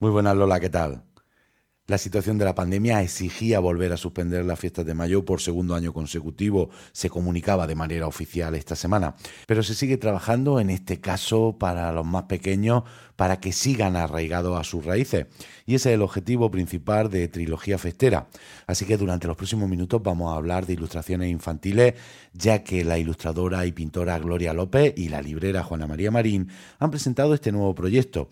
[0.00, 1.02] Muy buenas, Lola, ¿qué tal?
[1.88, 5.74] La situación de la pandemia exigía volver a suspender las fiestas de mayo por segundo
[5.74, 9.16] año consecutivo, se comunicaba de manera oficial esta semana,
[9.48, 12.84] pero se sigue trabajando en este caso para los más pequeños
[13.16, 15.26] para que sigan arraigados a sus raíces.
[15.66, 18.28] Y ese es el objetivo principal de Trilogía Festera.
[18.68, 21.94] Así que durante los próximos minutos vamos a hablar de ilustraciones infantiles,
[22.32, 26.92] ya que la ilustradora y pintora Gloria López y la librera Juana María Marín han
[26.92, 28.28] presentado este nuevo proyecto.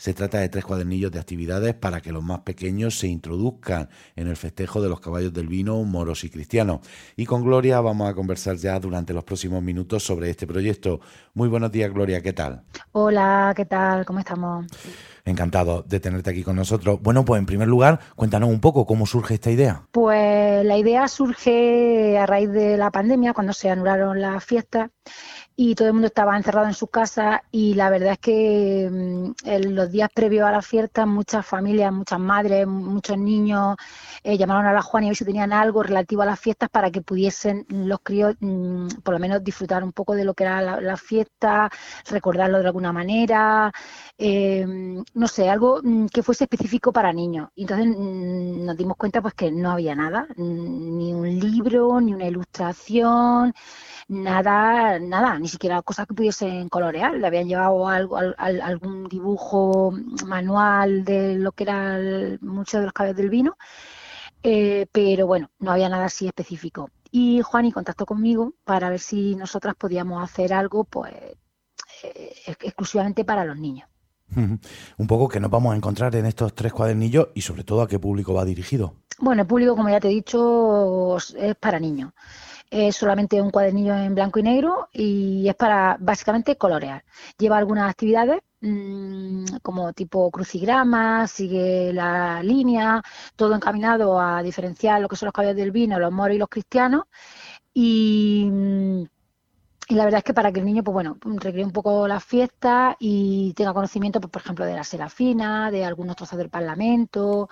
[0.00, 4.28] Se trata de tres cuadernillos de actividades para que los más pequeños se introduzcan en
[4.28, 6.86] el festejo de los caballos del vino, moros y cristianos.
[7.16, 11.00] Y con Gloria vamos a conversar ya durante los próximos minutos sobre este proyecto.
[11.34, 12.62] Muy buenos días, Gloria, ¿qué tal?
[12.92, 14.06] Hola, ¿qué tal?
[14.06, 14.66] ¿Cómo estamos?
[15.24, 17.00] Encantado de tenerte aquí con nosotros.
[17.02, 19.82] Bueno, pues en primer lugar, cuéntanos un poco cómo surge esta idea.
[19.90, 24.90] Pues la idea surge a raíz de la pandemia, cuando se anularon las fiestas
[25.60, 29.32] y todo el mundo estaba encerrado en su casa y la verdad es que mm,
[29.44, 33.76] en los días previos a la fiesta muchas familias, muchas madres, muchos niños
[34.22, 36.68] eh, llamaron a la Juan y a ver si tenían algo relativo a las fiestas
[36.70, 40.44] para que pudiesen los críos mm, por lo menos disfrutar un poco de lo que
[40.44, 41.68] era la, fiesta,
[42.08, 43.72] recordarlo de alguna manera,
[44.16, 44.64] eh,
[45.14, 47.48] no sé, algo mm, que fuese específico para niños.
[47.56, 52.28] Y entonces nos dimos cuenta pues que no había nada, ni un libro, ni una
[52.28, 53.52] ilustración
[54.08, 57.14] nada, nada, ni siquiera cosas que pudiesen colorear.
[57.14, 59.92] Le habían llevado algo, algún dibujo
[60.26, 61.98] manual de lo que era
[62.40, 63.56] muchos de los caballos del vino,
[64.42, 66.90] eh, pero bueno, no había nada así específico.
[67.10, 71.12] Y Juani contactó conmigo para ver si nosotras podíamos hacer algo, pues,
[72.02, 73.88] eh, exclusivamente para los niños.
[74.36, 77.88] Un poco que nos vamos a encontrar en estos tres cuadernillos y sobre todo a
[77.88, 78.96] qué público va dirigido.
[79.18, 82.12] Bueno, el público, como ya te he dicho, es para niños
[82.70, 87.04] es solamente un cuadernillo en blanco y negro y es para básicamente colorear.
[87.38, 93.02] Lleva algunas actividades mm, como tipo crucigrama, sigue la línea,
[93.36, 96.48] todo encaminado a diferenciar lo que son los caballos del vino, los moros y los
[96.48, 97.04] cristianos.
[97.74, 98.50] Y,
[99.90, 102.96] la verdad es que para que el niño, pues bueno, recree un poco la fiesta
[102.98, 107.48] y tenga conocimiento, pues, por ejemplo, de la serafina, de algunos trozos del Parlamento,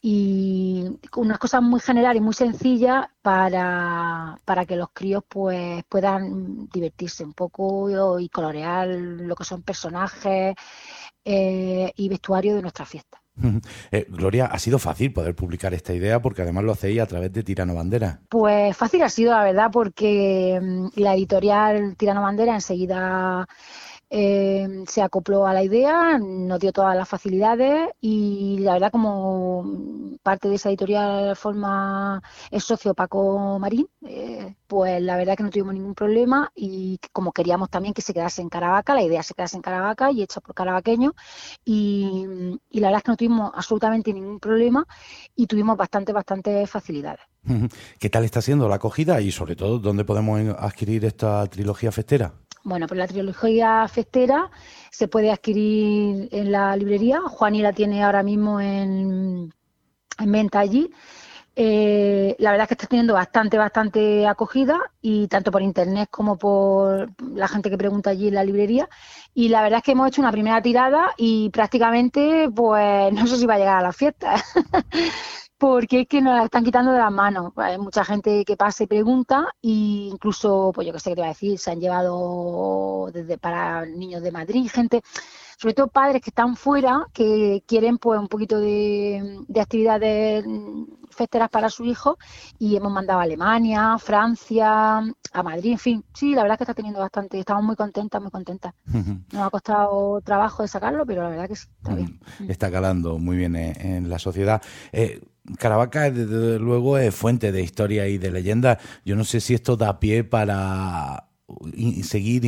[0.00, 0.84] y
[1.16, 7.24] unas cosas muy generales y muy sencillas para, para que los críos pues puedan divertirse
[7.24, 10.54] un poco y colorear lo que son personajes
[11.24, 13.20] eh, y vestuario de nuestra fiesta.
[13.92, 17.32] Eh, Gloria, ¿ha sido fácil poder publicar esta idea porque además lo hacéis a través
[17.32, 18.20] de Tirano Bandera?
[18.28, 23.46] Pues fácil ha sido, la verdad, porque mm, la editorial Tirano Bandera enseguida
[24.10, 30.18] eh, se acopló a la idea, nos dio todas las facilidades y la verdad como
[30.22, 35.50] parte de esa editorial forma es socio Paco Marín, eh, pues la verdad que no
[35.50, 39.34] tuvimos ningún problema y como queríamos también que se quedase en Caravaca, la idea se
[39.34, 41.12] quedase en Caravaca y hecha por caravaqueños
[41.64, 42.26] y,
[42.70, 44.86] y la verdad es que no tuvimos absolutamente ningún problema
[45.36, 47.20] y tuvimos bastante, bastante facilidades.
[47.98, 52.32] ¿Qué tal está siendo la acogida y sobre todo dónde podemos adquirir esta trilogía festera?
[52.68, 54.50] Bueno, pues la trilogía festera
[54.90, 57.22] se puede adquirir en la librería.
[57.22, 59.50] Juani la tiene ahora mismo en,
[60.18, 60.90] venta allí.
[61.56, 66.36] Eh, la verdad es que está teniendo bastante, bastante acogida y tanto por internet como
[66.36, 68.86] por la gente que pregunta allí en la librería.
[69.32, 73.38] Y la verdad es que hemos hecho una primera tirada y prácticamente, pues no sé
[73.38, 74.34] si va a llegar a la fiesta.
[75.58, 77.52] porque es que nos la están quitando de las manos.
[77.56, 81.20] Hay mucha gente que pasa y pregunta, e incluso, pues yo que sé qué te
[81.22, 85.02] voy a decir, se han llevado desde para niños de Madrid, gente,
[85.58, 90.44] sobre todo padres que están fuera, que quieren pues un poquito de, actividades
[91.10, 92.18] festeras para su hijo,
[92.58, 96.64] y hemos mandado a Alemania, Francia, a Madrid, en fin, sí, la verdad es que
[96.64, 98.74] está teniendo bastante, estamos muy contentas, muy contentas.
[99.32, 102.20] Nos ha costado trabajo de sacarlo, pero la verdad que sí, está bien.
[102.48, 104.62] Está calando muy bien en, la sociedad.
[104.92, 105.20] Eh,
[105.58, 108.78] Caravaca, desde luego, es fuente de historia y de leyenda.
[109.04, 111.28] Yo no sé si esto da pie para
[112.02, 112.42] seguir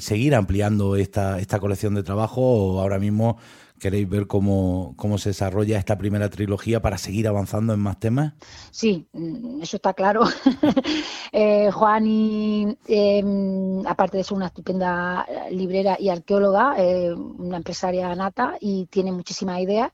[0.00, 3.36] seguir ampliando esta, esta colección de trabajo o ahora mismo
[3.84, 8.32] queréis ver cómo, cómo se desarrolla esta primera trilogía para seguir avanzando en más temas?
[8.70, 10.22] Sí, mm, eso está claro.
[11.32, 18.14] eh, Juan, y, em, aparte de ser una estupenda librera y arqueóloga, eh, una empresaria
[18.14, 19.92] nata y tiene muchísimas ideas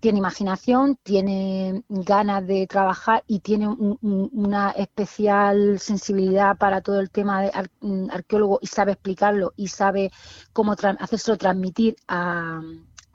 [0.00, 7.40] tiene imaginación, tiene ganas de trabajar y tiene una especial sensibilidad para todo el tema
[7.40, 7.50] de
[7.80, 10.10] mm, arqueólogo y sabe explicarlo y sabe
[10.52, 12.60] cómo hacérselo transmitir a,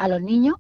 [0.08, 0.56] los niños.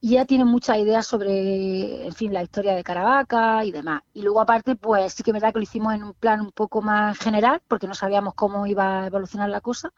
[0.00, 4.02] Y ya tiene muchas ideas sobre, en fin, la historia de Caravaca y demás.
[4.12, 6.52] Y luego aparte, pues sí que es verdad que lo hicimos en un plan un
[6.52, 9.92] poco más general, porque no sabíamos cómo iba a evolucionar la cosa.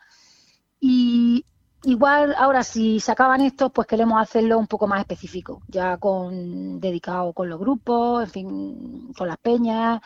[0.80, 1.44] Y,
[1.84, 6.80] igual ahora si se acaban estos, pues queremos hacerlo un poco más específico, ya con
[6.80, 10.00] dedicado con los grupos, en fin, con las peñas.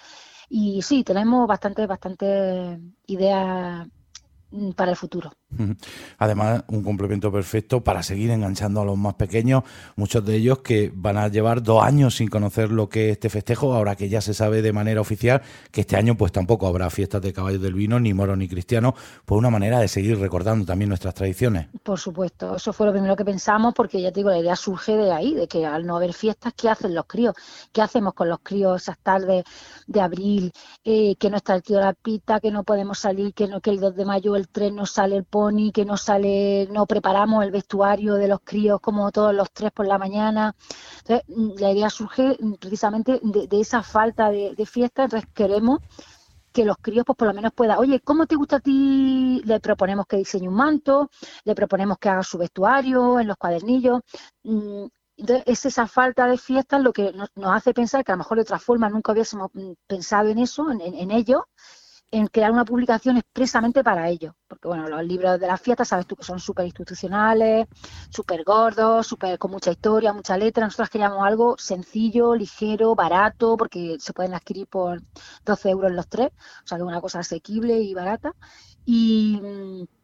[0.49, 3.87] Y sí, tenemos bastante, bastante ideas
[4.51, 5.31] Mm, para el futuro.
[6.19, 9.65] Además, un complemento perfecto para seguir enganchando a los más pequeños,
[9.97, 13.31] muchos de ellos que van a llevar dos años sin conocer lo que es este
[13.31, 16.91] festejo, ahora que ya se sabe de manera oficial que este año pues tampoco habrá
[16.91, 18.95] fiestas de caballos del vino, ni moro ni cristiano,
[19.25, 21.69] pues una manera de seguir recordando también nuestras tradiciones.
[21.83, 24.97] Por supuesto, eso fue lo primero que pensamos, porque ya te digo, la idea surge
[24.97, 27.35] de ahí, de que al no haber fiestas, ¿qué hacen los críos?
[27.73, 29.45] ¿Qué hacemos con los críos esas tardes
[29.87, 30.53] de abril?
[30.85, 33.71] Eh, que no está el tío la pita, que no podemos salir, que, no, que
[33.71, 37.45] el 2 de mayo el tren no sale el pony, que no sale, no preparamos
[37.45, 40.55] el vestuario de los críos como todos los tres por la mañana.
[40.99, 45.81] Entonces, mm, la idea surge mm, precisamente de, esa falta de, fiesta, entonces queremos
[46.53, 49.41] que los críos pues por lo menos puedan, oye, ¿cómo te gusta a ti?
[49.45, 51.11] Le proponemos que diseñe un manto,
[51.45, 54.01] le proponemos que haga su vestuario en los cuadernillos.
[54.45, 54.87] Mm,
[55.17, 58.39] entonces, es esa falta de fiesta lo que nos, hace pensar que a lo mejor
[58.39, 59.51] de otra forma nunca hubiésemos
[59.87, 61.47] pensado en eso, en, en ello,
[62.11, 64.35] en crear una publicación expresamente para ello.
[64.49, 67.67] Porque, bueno, los libros de las fiestas, sabes tú que son súper institucionales,
[68.11, 70.65] súper gordos, súper con mucha historia, mucha letra.
[70.65, 75.03] Nosotros queríamos algo sencillo, ligero, barato, porque se pueden adquirir por
[75.45, 76.31] 12 euros los tres,
[76.65, 78.35] o sea, que es una cosa asequible y barata.
[78.85, 80.00] Y mm,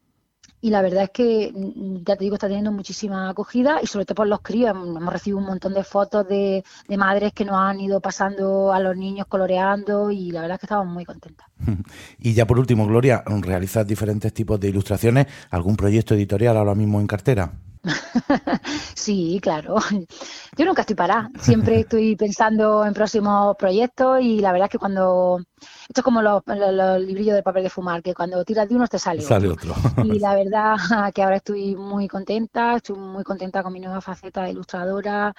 [0.60, 4.04] y la verdad es que, mm, ya te digo, está teniendo muchísima acogida y sobre
[4.06, 4.70] todo por los críos.
[4.70, 6.64] Hemos recibido un montón de fotos de,
[6.96, 10.66] madres que nos han ido pasando a los niños coloreando y la verdad es que
[10.66, 11.46] estamos muy contentas.
[12.18, 15.26] Y ya por último, Gloria, ¿realizas diferentes tipos de ilustraciones?
[15.50, 17.52] ¿Algún proyecto editorial ahora mismo en cartera?
[18.94, 19.76] sí, claro.
[20.56, 21.30] Yo nunca estoy parada.
[21.40, 25.40] Siempre estoy pensando en próximos proyectos y la verdad es que cuando...
[25.88, 26.42] Esto es como los,
[27.00, 29.74] librillos de papel de fumar, que cuando tiras de uno te sale, sale otro.
[30.04, 30.76] Y la verdad
[31.14, 35.34] que ahora estoy muy contenta, estoy muy contenta con mi nueva faceta de ilustradora.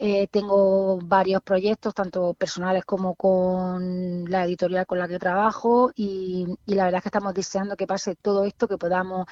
[0.00, 6.46] Eh, tengo varios proyectos, tanto personales como con la editorial con la que trabajo y,
[6.66, 9.26] la verdad es que estamos deseando que pase todo esto, que podamos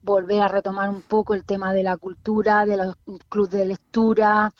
[0.00, 2.96] volver a retomar un poco el tema de la cultura, de los
[3.28, 4.52] clubes de lectura,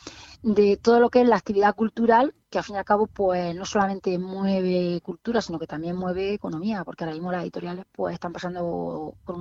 [0.42, 3.54] de todo lo que es la actividad cultural, que al fin y al cabo pues
[3.54, 8.14] no solamente mueve cultura, sino que también mueve economía, porque ahora mismo las editoriales pues
[8.14, 9.36] están pasando por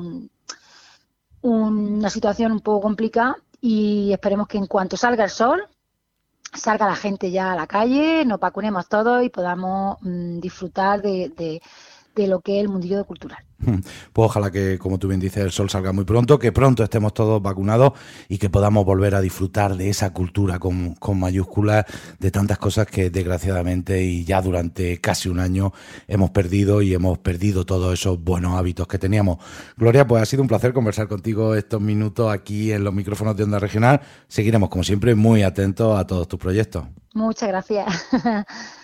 [1.41, 5.67] una situación un poco complicada y esperemos que en cuanto salga el sol,
[6.53, 11.61] salga la gente ya a la calle, nos vacunemos todos y podamos mm, disfrutar de,
[12.15, 13.43] de lo que es el mundillo cultural.
[14.13, 17.13] Pues ojalá que, como tú bien dices, el sol salga muy pronto, que pronto estemos
[17.13, 17.93] todos vacunados
[18.27, 21.85] y que podamos volver a disfrutar de esa cultura con, con mayúsculas,
[22.19, 25.73] de tantas cosas que desgraciadamente y ya durante casi un año
[26.07, 29.37] hemos perdido y hemos perdido todos esos buenos hábitos que teníamos.
[29.77, 33.43] Gloria, pues ha sido un placer conversar contigo estos minutos aquí en los micrófonos de
[33.43, 34.01] Onda Regional.
[34.27, 36.85] Seguiremos, como siempre, muy atentos a todos tus proyectos.
[37.13, 37.85] Muchas gracias.